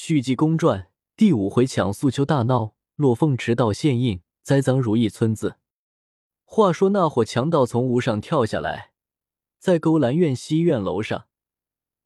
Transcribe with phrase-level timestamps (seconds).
[0.00, 5.56] 续集公传第五回抢素秋大闹，落凤池道县印栽赃如意村子。
[6.44, 8.92] 话说那伙强盗从屋上跳下来，
[9.58, 11.26] 在勾栏院西院楼上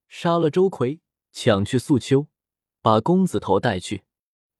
[0.09, 1.03] 杀了周奎，
[1.33, 2.29] 抢去素秋，
[2.81, 4.05] 把公子头带去。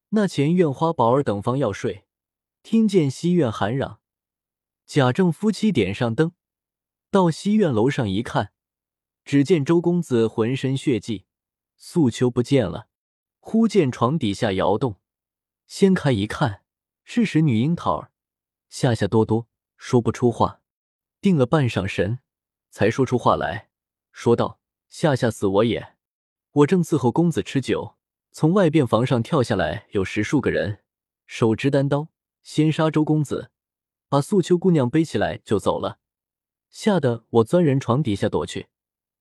[0.09, 2.05] 那前院花宝儿等方要睡，
[2.61, 3.99] 听见西院喊嚷，
[4.85, 6.33] 贾政夫妻点上灯，
[7.09, 8.53] 到西院楼上一看，
[9.25, 11.25] 只见周公子浑身血迹，
[11.75, 12.89] 素秋不见了。
[13.45, 15.01] 忽见床底下摇动，
[15.67, 16.63] 掀开一看，
[17.03, 18.11] 是使女樱桃儿，
[18.69, 20.61] 吓吓哆哆，说不出话，
[21.19, 22.19] 定了半晌神，
[22.69, 23.69] 才说出话来，
[24.13, 25.97] 说道：“吓吓死我也！
[26.53, 27.97] 我正伺候公子吃酒，
[28.31, 30.79] 从外便房上跳下来，有十数个人，
[31.25, 32.07] 手执单刀，
[32.43, 33.51] 先杀周公子，
[34.07, 35.99] 把素秋姑娘背起来就走了，
[36.69, 38.69] 吓得我钻人床底下躲去。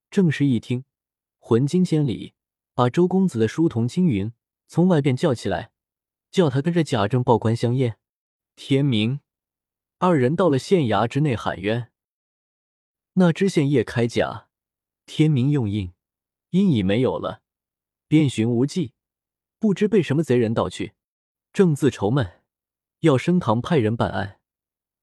[0.09, 0.85] 正是一听，
[1.41, 2.35] 魂惊千里。”
[2.75, 4.33] 把周公子的书童青云
[4.67, 5.73] 从外边叫起来，
[6.31, 7.99] 叫他跟着贾政报官相验。
[8.57, 9.21] 天明，
[9.99, 11.91] 二人到了县衙之内喊冤。
[13.15, 14.49] 那知县叶开甲，
[15.05, 15.93] 天明用印，
[16.51, 17.43] 印已没有了，
[18.09, 18.95] 遍寻无迹，
[19.59, 20.95] 不知被什么贼人盗去。
[21.53, 22.41] 正自愁闷，
[23.01, 24.41] 要升堂派人办案，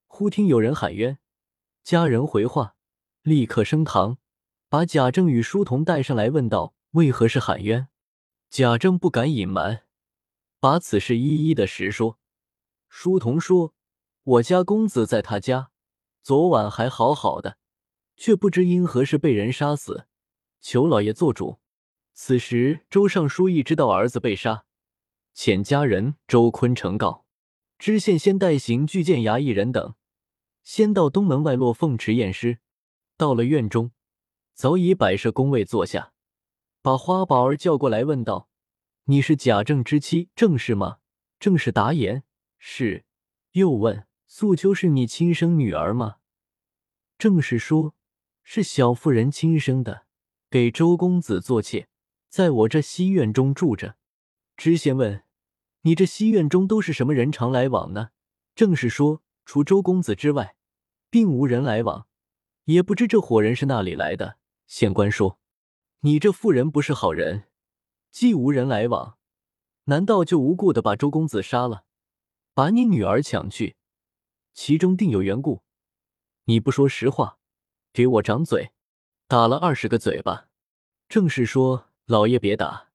[0.07, 1.19] 忽听有人喊冤，
[1.83, 2.75] 家人回话，
[3.21, 4.17] 立刻升堂，
[4.67, 6.73] 把贾政与书童带上来，问道。
[6.91, 7.87] 为何是喊冤？
[8.49, 9.83] 贾政不敢隐瞒，
[10.59, 12.17] 把此事一一的实说。
[12.87, 13.75] 书童说
[14.23, 15.69] ：“我家公子在他家，
[16.23, 17.59] 昨晚还好好的，
[18.17, 20.07] 却不知因何事被人杀死，
[20.59, 21.59] 求老爷做主。”
[22.15, 24.65] 此时周尚书一知道儿子被杀，
[25.35, 27.23] 遣家人周坤呈告
[27.77, 29.93] 知县，先代行巨剑衙役人等，
[30.63, 32.57] 先到东门外落凤池验尸。
[33.15, 33.91] 到了院中，
[34.55, 36.13] 早已摆设工位坐下。
[36.81, 38.47] 把花宝儿叫过来，问道
[39.05, 40.99] ：“你是贾政之妻郑氏吗？”
[41.37, 42.23] 郑氏答言
[42.57, 43.05] ：“是。”
[43.51, 46.17] 又问：“素秋是你亲生女儿吗？”
[47.19, 47.95] 郑氏说
[48.43, 50.05] ：“是小妇人亲生的，
[50.49, 51.89] 给周公子做妾，
[52.29, 53.97] 在我这西院中住着。”
[54.55, 55.23] 知县问
[55.83, 58.11] ：“你这西院中都是什么人常来往呢？”
[58.55, 60.55] 郑氏说：“除周公子之外，
[61.09, 62.07] 并无人来往，
[62.65, 65.39] 也不知这伙人是哪里来的。”县官说。
[66.01, 67.49] 你这妇人不是好人，
[68.09, 69.17] 既无人来往，
[69.85, 71.83] 难道就无故的把周公子杀了，
[72.53, 73.75] 把你女儿抢去？
[74.53, 75.61] 其中定有缘故。
[76.45, 77.37] 你不说实话，
[77.91, 78.71] 给我掌嘴，
[79.27, 80.47] 打了二十个嘴巴。
[81.09, 82.91] 正是说，老爷别打，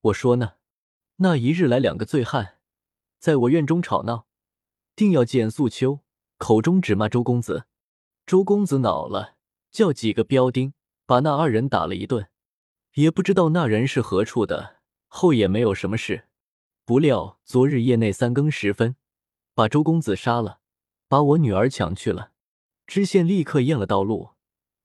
[0.00, 0.54] 我说呢。
[1.18, 2.58] 那一日来两个醉汉，
[3.20, 4.26] 在我院中吵闹，
[4.96, 6.00] 定要见素秋，
[6.38, 7.66] 口中只骂周公子。
[8.26, 9.36] 周公子恼了，
[9.70, 10.74] 叫几个标丁
[11.06, 12.28] 把那二人打了一顿。
[12.98, 16.24] 也不知道那人是何处的，后也没有什么事。
[16.84, 18.96] 不料昨日夜内三更时分，
[19.54, 20.58] 把周公子杀了，
[21.06, 22.32] 把我女儿抢去了。
[22.88, 24.30] 知县立刻验了道路，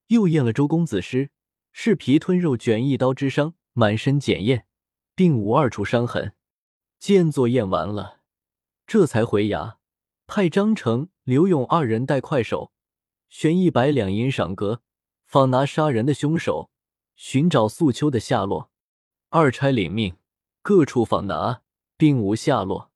[0.10, 1.32] 又验了周公子尸，
[1.72, 4.68] 是皮吞肉卷一刀之伤，满身检验，
[5.16, 6.36] 并无二处伤痕。
[7.00, 8.20] 见作验完了，
[8.86, 9.78] 这才回衙，
[10.28, 12.72] 派张成、刘勇二人带快手，
[13.28, 14.84] 悬一百两银赏格，
[15.26, 16.70] 放拿杀人的凶手。
[17.26, 18.70] 寻找素秋的下落，
[19.30, 20.18] 二差领命，
[20.62, 21.62] 各处访拿，
[21.96, 22.92] 并无下落。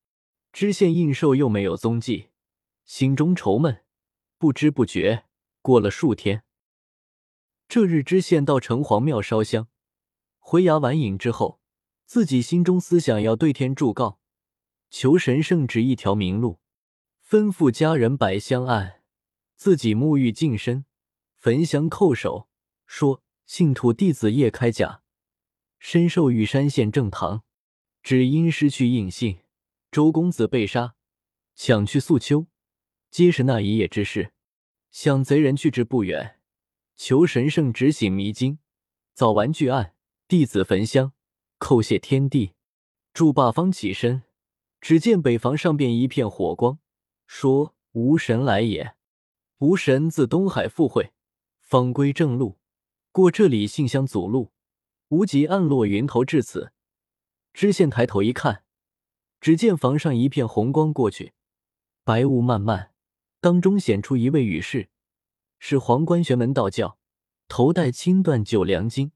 [0.52, 2.28] 知县应寿又没有踪迹，
[2.84, 3.86] 心中愁闷。
[4.38, 5.24] 不知不觉
[5.62, 6.44] 过了数天，
[7.70, 9.70] 这日知县到城隍庙烧香，
[10.40, 11.62] 回衙晚饮之后，
[12.06, 14.20] 自己心中思想要对天祝告，
[14.90, 16.60] 求神圣指一条明路，
[17.26, 19.04] 吩咐家人摆香案，
[19.56, 20.84] 自己沐浴净身，
[21.38, 22.50] 焚香叩首，
[22.86, 23.24] 说。
[23.48, 25.04] 信徒弟子叶开甲，
[25.80, 27.46] 身受玉山县正堂，
[28.04, 29.40] 只因失去印信，
[29.90, 30.96] 周公子被杀，
[31.56, 32.48] 抢去素秋，
[33.10, 34.34] 皆是那一夜之事。
[34.92, 36.42] 想贼人去至不远，
[36.98, 38.60] 求神圣指醒迷津，
[39.14, 39.94] 早完巨案。
[40.28, 41.14] 弟子焚香
[41.58, 42.52] 叩谢天地，
[43.14, 44.24] 祝罢方起身，
[44.82, 46.80] 只见北房上边一片火光，
[47.26, 48.96] 说无神来也。
[49.60, 51.14] 无神自东海赴会，
[51.62, 52.57] 方归正路。
[53.18, 54.52] 过这里信箱阻路，
[55.08, 56.72] 无极暗落云头至此。
[57.52, 58.64] 知县抬头一看，
[59.42, 61.34] 只见房上一片红光过去，
[62.04, 62.94] 白雾漫漫，
[63.42, 64.90] 当中显出一位羽士，
[65.58, 67.00] 是皇冠玄门道教，
[67.48, 69.10] 头戴青缎九梁巾，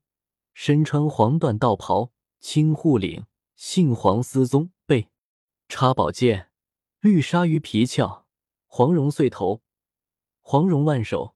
[0.55, 5.09] 身穿黄缎道袍，青护领，杏黄丝宗，背
[5.69, 6.49] 插宝剑，
[7.01, 8.25] 绿鲨鱼皮鞘，
[8.65, 9.61] 黄绒穗头，
[10.39, 11.35] 黄绒腕手，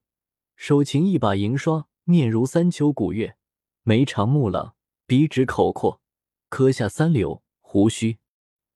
[0.56, 1.86] 手擎一把银刷。
[2.08, 3.36] 面如三秋古月，
[3.82, 4.76] 眉长目朗，
[5.08, 6.00] 鼻直口阔，
[6.48, 8.18] 磕下三绺胡须。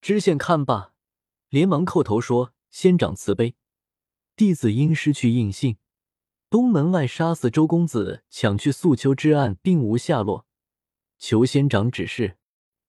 [0.01, 0.95] 知县看罢，
[1.49, 3.55] 连忙叩头说：“仙长慈悲，
[4.35, 5.77] 弟子因失去印信，
[6.51, 10.45] 东门外杀死周公子、抢去素秋之案并无下落，
[11.17, 12.37] 求仙长指示。”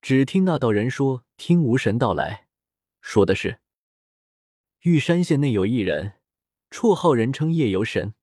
[0.02, 2.48] 只听那道人说：“听无神道来，
[3.00, 3.60] 说的是
[4.80, 6.14] 玉山县内有一人，
[6.72, 8.16] 绰号人称夜游神，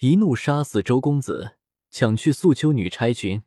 [0.00, 1.56] 一怒杀死周公子，
[1.90, 3.42] 抢去素秋女钗裙。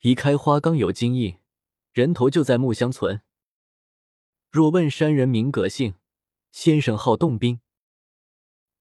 [0.00, 1.38] 一开花缸有金印，
[1.92, 3.22] 人头就在木箱存。
[4.50, 5.94] 若问山人名葛姓，
[6.50, 7.60] 先生号洞宾。”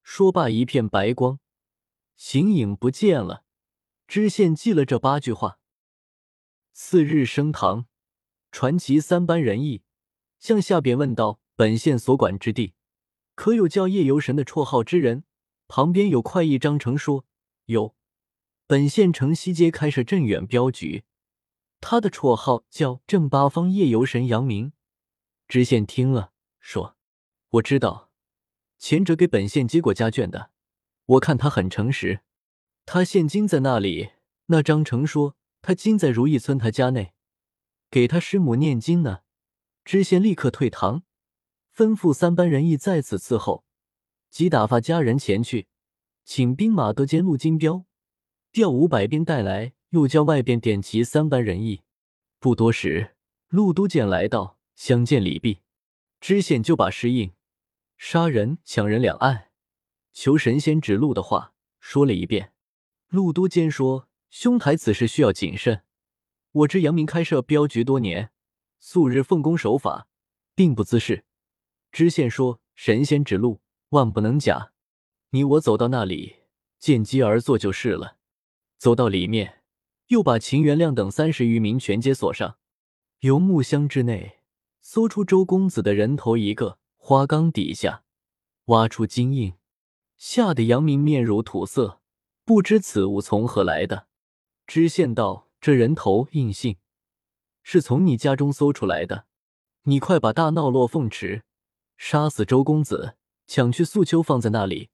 [0.01, 1.39] 说罢，一片白光，
[2.15, 3.43] 形影不见了。
[4.07, 5.59] 知县记了这八句话。
[6.73, 7.85] 次日升堂，
[8.51, 9.83] 传其三班人役，
[10.39, 12.73] 向下边问道：“本县所管之地，
[13.35, 15.25] 可有叫夜游神的绰号之人？”
[15.69, 17.23] 旁边有快意章程说
[17.67, 17.95] ：“有，
[18.67, 21.05] 本县城西街开设镇远镖局，
[21.79, 24.73] 他的绰号叫正八方夜游神杨明。”
[25.47, 26.97] 知县听了说
[27.51, 28.11] ：“我知道，
[28.77, 30.51] 前者给本县接过家眷的，
[31.05, 32.19] 我看他很诚实。
[32.85, 34.09] 他现今在那里？”
[34.51, 35.37] 那章程说。
[35.61, 37.13] 他今在如意村他家内，
[37.91, 39.23] 给他师母念经呢。
[39.83, 41.03] 知县立刻退堂，
[41.75, 43.65] 吩咐三班人役在此伺候，
[44.29, 45.67] 即打发家人前去，
[46.23, 47.85] 请兵马得监陆金彪，
[48.51, 51.81] 调五百兵带来，又叫外边点齐三班人役。
[52.39, 53.15] 不多时，
[53.49, 55.59] 陆都监来到，相见礼毕，
[56.19, 57.33] 知县就把诗印、
[57.97, 59.49] 杀人、抢人两案，
[60.13, 62.53] 求神仙指路的话说了一遍。
[63.09, 64.07] 陆都监说。
[64.31, 65.81] 兄台此事需要谨慎。
[66.51, 68.29] 我知杨明开设镖局多年，
[68.79, 70.07] 素日奉公守法，
[70.53, 71.25] 并不滋事。
[71.91, 73.59] 知县说：“神仙指路，
[73.89, 74.71] 万不能假。
[75.31, 76.37] 你我走到那里，
[76.79, 78.17] 见机而作就是了。”
[78.79, 79.61] 走到里面，
[80.07, 82.57] 又把秦元亮等三十余名全皆锁上，
[83.19, 84.39] 由木箱之内
[84.81, 88.03] 搜出周公子的人头一个，花缸底下
[88.65, 89.53] 挖出金印，
[90.17, 91.99] 吓得杨明面如土色，
[92.45, 94.07] 不知此物从何来的。
[94.65, 96.77] 知县道：“这人头印信
[97.61, 99.25] 是从你家中搜出来的，
[99.83, 101.43] 你快把大闹落凤池，
[101.97, 103.17] 杀死周公子，
[103.49, 104.91] 抢去素秋放在那里，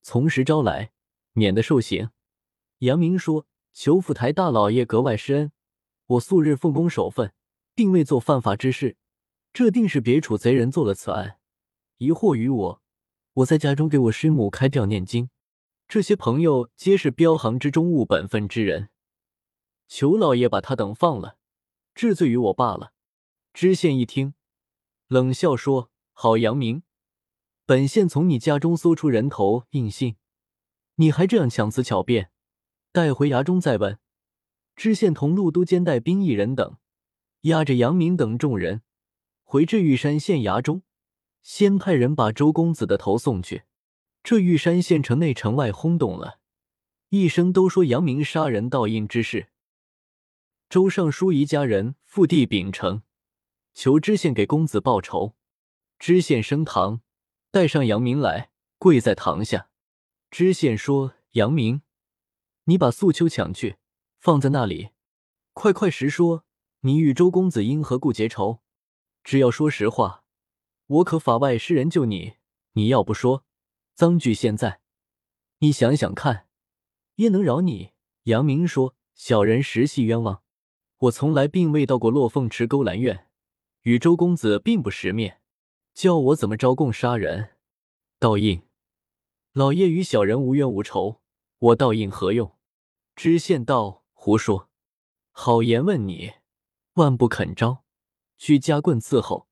[0.00, 0.92] 从实招来，
[1.34, 2.08] 免得受刑。”
[2.80, 5.52] 杨明说：“求府台大老爷格外施恩，
[6.06, 7.34] 我素日奉公守分，
[7.74, 8.96] 并未做犯法之事，
[9.52, 11.38] 这定是别处贼人做了此案，
[11.98, 12.82] 疑惑于我。
[13.34, 15.28] 我在家中给我师母开吊念经，
[15.86, 18.88] 这些朋友皆是镖行之中务本分之人。”
[19.86, 21.36] 求老爷把他等放了，
[21.94, 22.94] 治罪于我罢了。
[23.52, 24.32] 知县一听，
[25.08, 26.82] 冷笑说：“好杨明，
[27.68, 30.16] 本县从你家中搜出人头印信，
[30.94, 32.30] 你还这样强词巧辩，
[32.92, 33.98] 带回衙中再问。”
[34.74, 36.78] 知县同路都监带兵一人等，
[37.42, 38.80] 押着杨明等众人
[39.42, 40.80] 回至玉山县衙中，
[41.42, 43.64] 先派人把周公子的头送去。
[44.22, 46.38] 这玉山县城内城外轰动了，
[47.10, 49.48] 一声都说杨明杀人盗印之事。
[50.70, 53.02] 周尚书一家人赴地秉承，
[53.74, 55.34] 求知县给公子报仇。
[55.98, 57.02] 知县升堂，
[57.50, 59.70] 带上杨明来，跪在堂下。
[60.30, 61.80] 知县说：“杨明，
[62.64, 63.76] 你把素秋抢去，
[64.18, 64.90] 放在那里，
[65.54, 66.44] 快快实说，
[66.80, 68.60] 你与周公子因何故结仇？
[69.24, 70.24] 只要说实话，
[70.86, 72.34] 我可法外施人救你。
[72.72, 73.44] 你要不说，
[73.94, 74.80] 赃俱现在，
[75.60, 76.48] 你想想看，
[77.16, 77.92] 焉能饶你？”
[78.24, 80.42] 杨明说：“小人实系冤枉。”
[81.02, 83.28] 我从来并未到过落凤池勾栏院，
[83.82, 85.37] 与周公子并不识面，
[85.98, 87.56] 叫我怎么招供杀人？
[88.20, 88.62] 倒印，
[89.52, 91.18] 老爷与小人无冤无仇，
[91.58, 92.56] 我倒印何用？
[93.16, 94.68] 知县道：“胡说！
[95.32, 96.34] 好言问你，
[96.94, 97.82] 万不肯招，
[98.36, 99.48] 去夹棍伺候，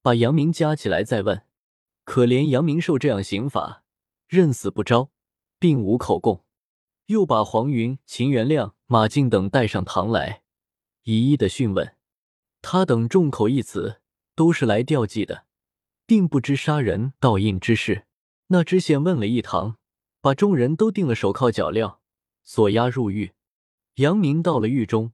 [0.00, 1.42] 把杨明夹起来再问。
[2.04, 3.84] 可怜杨明受这样刑罚，
[4.26, 5.10] 认死不招，
[5.58, 6.46] 并无口供。
[7.08, 10.44] 又把黄云、秦元亮、马静等带上堂来。”
[11.04, 11.94] 一一的讯问，
[12.62, 14.00] 他等众口一词，
[14.34, 15.44] 都是来吊祭的，
[16.10, 18.04] 并不知杀人盗印之事。
[18.48, 19.78] 那知县问了一堂，
[20.20, 21.98] 把众人都定了手铐脚镣，
[22.42, 23.30] 锁押入狱。
[23.94, 25.12] 杨明到了狱中，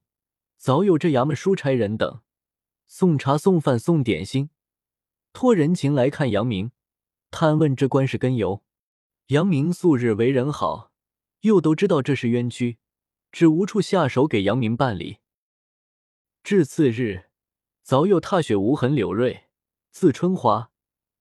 [0.57, 2.21] 早有这衙门书差人等
[2.87, 4.49] 送茶送饭送点心，
[5.33, 6.71] 托人情来看杨明，
[7.29, 8.63] 探问这官事根由。
[9.27, 10.91] 杨明素日为人好，
[11.41, 12.79] 又都知道这是冤屈，
[13.31, 15.19] 只无处下手给杨明办理。
[16.43, 17.25] 至次日，
[17.83, 19.43] 早有踏雪无痕柳瑞，
[19.91, 20.71] 自春华。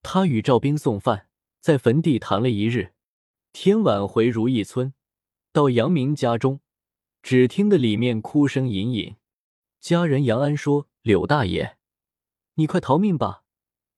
[0.08, 1.26] 他与赵兵送饭，
[1.60, 2.92] 在坟地谈了一日。
[3.52, 4.94] 天晚回如意村，
[5.52, 6.60] 到杨明家中，
[7.24, 9.16] 只听得里面哭声隐隐。
[9.80, 11.76] 家人杨安说：“柳大爷，
[12.54, 13.42] 你快逃命吧！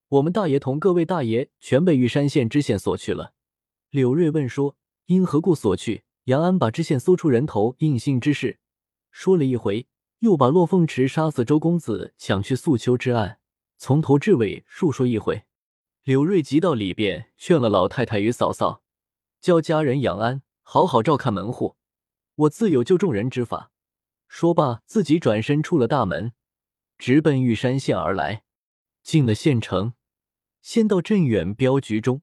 [0.09, 3.35] 我们大爷同各位大爷全被玉山县知县锁去了。”
[3.93, 8.61] 柳瑞问说：“因何故锁去？”杨安把知县搜出人头、印信之事
[9.11, 9.87] 说了一回，
[10.21, 13.41] 又把骆凤池杀死周公子、抢去素秋之案
[13.77, 15.45] 从头至尾述说一回。
[16.09, 18.83] 柳瑞急到里边，劝了老太太与嫂嫂，
[19.43, 21.77] 叫家人杨安好好照看门户，
[22.35, 23.71] 我自有救众人之法。
[24.27, 26.33] 说罢，自己转身出了大门，
[26.97, 28.45] 直奔玉山县而来。
[29.03, 29.93] 进了县城，
[30.63, 32.23] 先到镇远镖局中，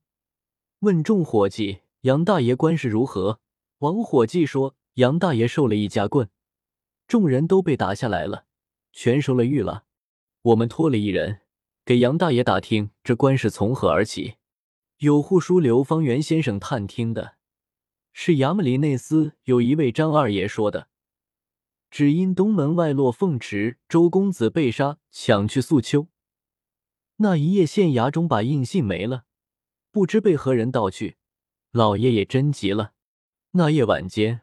[0.80, 3.40] 问众伙计：“杨大爷官事如何？”
[3.86, 6.28] 王伙计说：“杨大爷受了一家棍，
[7.08, 8.46] 众人都被打下来了，
[8.92, 9.84] 全收了狱了。
[10.42, 11.42] 我们拖了一人
[11.86, 14.38] 给杨大爷打听这官是从何而起。
[14.98, 17.36] 有户书刘方圆先生探听的，
[18.12, 20.88] 是衙门里内司有一位张二爷说的，
[21.92, 26.08] 只因东门外落凤池周公子被杀，抢去素秋。
[27.18, 29.26] 那一夜县衙中把印信没了，
[29.92, 31.18] 不知被何人盗去。
[31.72, 32.94] 老爷也真急了。”
[33.52, 34.42] 那夜晚间，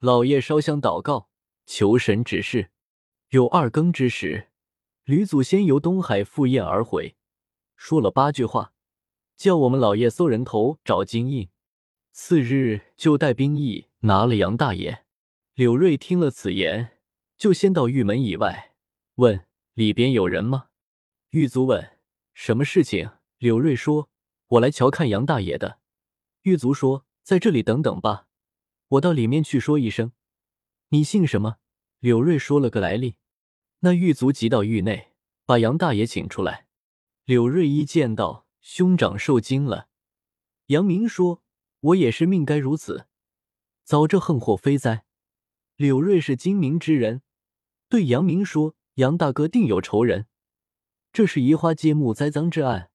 [0.00, 1.30] 老爷烧香祷告，
[1.64, 2.70] 求神指示。
[3.30, 4.48] 有二更之时，
[5.04, 7.14] 吕祖先由东海赴宴而回，
[7.76, 8.72] 说了八句话，
[9.36, 11.50] 叫我们老爷搜人头，找金印。
[12.10, 15.04] 次日就带兵役拿了杨大爷。
[15.52, 16.96] 柳瑞听了此言，
[17.36, 18.72] 就先到狱门以外，
[19.16, 20.68] 问里边有人吗？
[21.30, 21.98] 狱卒问
[22.32, 23.10] 什么事情？
[23.36, 24.08] 柳瑞说
[24.48, 25.80] ：“我来瞧看杨大爷的。”
[26.44, 28.26] 狱卒说：“在这里等等吧。”
[28.88, 30.12] 我到里面去说一声，
[30.88, 31.56] 你姓什么？
[31.98, 33.16] 柳瑞说了个来历。
[33.84, 35.10] 那狱卒急到狱内，
[35.44, 36.66] 把杨大爷请出来。
[37.26, 39.88] 柳瑞一见到兄长，受惊了。
[40.68, 41.42] 杨明说
[41.80, 43.08] ：“我也是命该如此，
[43.84, 45.04] 遭这横祸非灾？”
[45.76, 47.20] 柳瑞是精明之人，
[47.90, 50.28] 对杨明说：“杨大哥定有仇人，
[51.12, 52.90] 这是移花接木栽赃之案。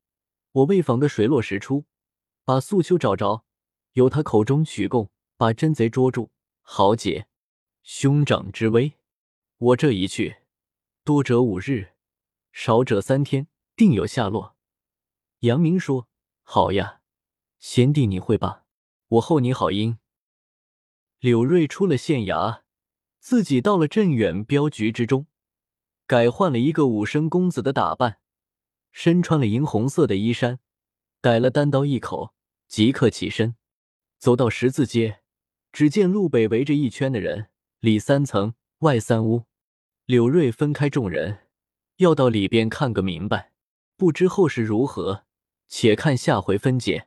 [0.54, 1.86] 我为访个水落石出，
[2.44, 3.46] 把素秋找着，
[3.94, 6.32] 由他口中取供。”把真贼捉住，
[6.62, 7.28] 好解
[7.82, 8.96] 兄长之危。
[9.58, 10.36] 我这一去，
[11.10, 11.94] 多者五日，
[12.52, 14.56] 少者三天，定有下落。
[15.40, 16.08] 杨明说
[16.46, 17.02] ：“好呀，
[17.58, 18.66] 贤弟你会吧，
[19.08, 19.98] 我候你好音。”
[21.20, 22.62] 柳瑞出了县衙，
[23.18, 25.26] 自己到了镇远镖局之中，
[26.06, 28.20] 改换了一个武生公子的打扮，
[28.92, 30.60] 身穿了银红色的衣衫，
[31.22, 32.36] 逮了单刀一口，
[32.68, 33.56] 即刻起身，
[34.20, 35.22] 走到十字街。
[35.72, 37.50] 只见路北围着一圈的人，
[37.80, 39.49] 里三层外三屋。
[40.10, 41.38] 柳瑞分开众人，
[41.98, 43.52] 要到里边看个明白。
[43.96, 45.26] 不知后事如何，
[45.68, 47.06] 且看下回分解。